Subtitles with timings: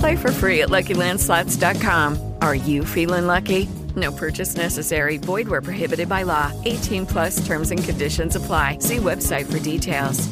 [0.00, 2.36] Play for free at LuckyLandSlots.com.
[2.40, 3.68] Are you feeling lucky?
[3.94, 5.18] No purchase necessary.
[5.18, 6.52] Void where prohibited by law.
[6.64, 8.78] 18 plus terms and conditions apply.
[8.80, 10.26] See website for details.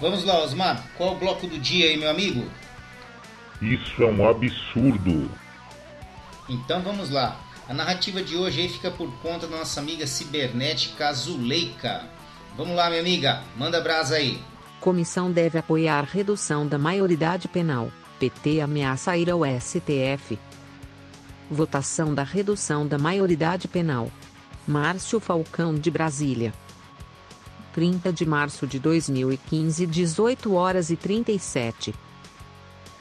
[0.00, 0.86] Vamos lá, Osmar.
[0.96, 2.48] Qual é o bloco do dia aí, meu amigo?
[3.60, 5.30] Isso é um absurdo.
[6.48, 7.36] Então vamos lá.
[7.68, 12.06] A narrativa de hoje aí fica por conta da nossa amiga cibernética Zuleika.
[12.56, 13.42] Vamos lá, minha amiga.
[13.54, 14.40] Manda brasa aí.
[14.80, 17.90] Comissão deve apoiar redução da maioridade penal.
[18.20, 20.38] PT ameaça ir ao STF.
[21.50, 24.10] Votação da redução da maioridade penal.
[24.66, 26.52] Márcio Falcão de Brasília.
[27.72, 31.94] 30 de março de 2015, 18 horas e 37.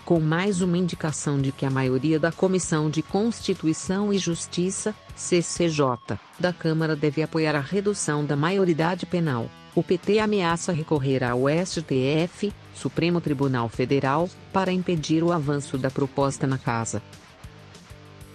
[0.03, 6.17] Com mais uma indicação de que a maioria da Comissão de Constituição e Justiça, CCJ,
[6.39, 12.51] da Câmara deve apoiar a redução da maioridade penal, o PT ameaça recorrer ao STF,
[12.73, 16.99] Supremo Tribunal Federal, para impedir o avanço da proposta na Casa.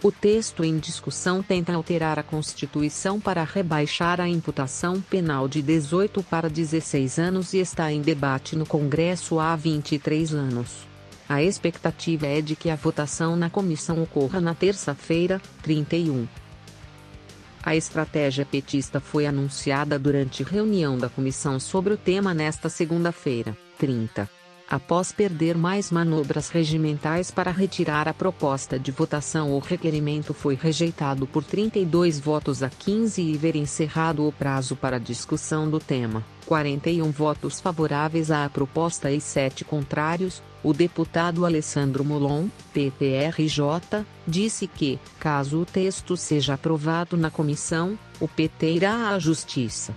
[0.01, 6.23] O texto em discussão tenta alterar a Constituição para rebaixar a imputação penal de 18
[6.23, 10.87] para 16 anos e está em debate no Congresso há 23 anos.
[11.29, 16.29] A expectativa é de que a votação na comissão ocorra na terça-feira, 31.
[17.63, 24.42] A estratégia petista foi anunciada durante reunião da comissão sobre o tema nesta segunda-feira, 30
[24.73, 31.27] após perder mais manobras regimentais para retirar a proposta de votação o requerimento foi rejeitado
[31.27, 37.11] por 32 votos a 15 e ver encerrado o prazo para discussão do tema, 41
[37.11, 45.61] votos favoráveis à proposta e 7 contrários, o deputado Alessandro Molon, PPRJ, disse que, caso
[45.61, 49.95] o texto seja aprovado na comissão, o PT irá à Justiça.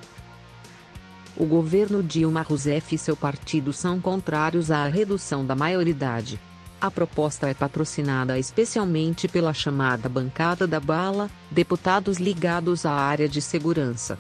[1.38, 6.40] O governo Dilma Rousseff e seu partido são contrários à redução da maioridade.
[6.80, 13.42] A proposta é patrocinada especialmente pela chamada bancada da bala, deputados ligados à área de
[13.42, 14.18] segurança.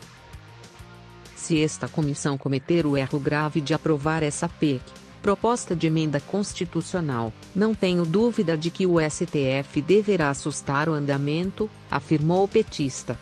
[1.38, 4.82] Se esta comissão cometer o erro grave de aprovar essa PEC,
[5.22, 11.70] proposta de emenda constitucional, não tenho dúvida de que o STF deverá assustar o andamento,
[11.90, 13.18] afirmou o petista.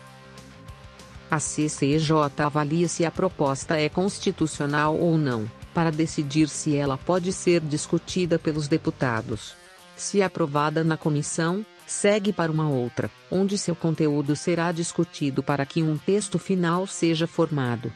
[1.34, 7.34] A CCJ avalia se a proposta é constitucional ou não, para decidir se ela pode
[7.34, 9.56] ser discutida pelos deputados.
[9.96, 15.82] Se aprovada na comissão, segue para uma outra, onde seu conteúdo será discutido para que
[15.82, 17.92] um texto final seja formado.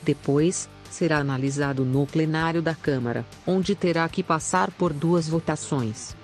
[0.00, 6.14] Depois, será analisado no plenário da Câmara, onde terá que passar por duas votações.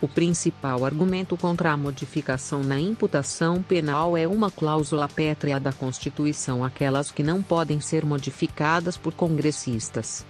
[0.00, 6.64] O principal argumento contra a modificação na imputação penal é uma cláusula pétrea da Constituição,
[6.64, 10.24] aquelas que não podem ser modificadas por congressistas.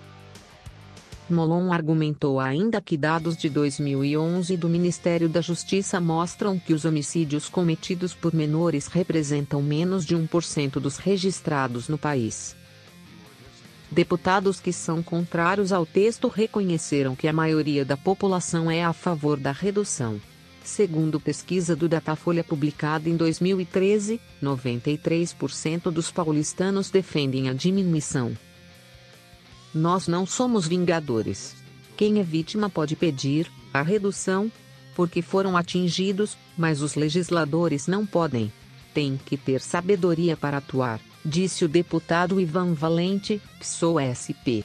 [1.28, 7.50] Molon argumentou ainda que dados de 2011 do Ministério da Justiça mostram que os homicídios
[7.50, 12.56] cometidos por menores representam menos de 1% dos registrados no país.
[13.90, 19.38] Deputados que são contrários ao texto reconheceram que a maioria da população é a favor
[19.38, 20.20] da redução.
[20.62, 28.36] Segundo pesquisa do Datafolha publicada em 2013, 93% dos paulistanos defendem a diminuição.
[29.74, 31.56] Nós não somos vingadores.
[31.96, 34.52] Quem é vítima pode pedir a redução,
[34.94, 38.52] porque foram atingidos, mas os legisladores não podem.
[38.92, 44.64] Tem que ter sabedoria para atuar disse o deputado Ivan Valente, PSOL-SP.